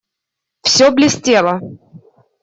[0.69, 1.55] Всё блестело.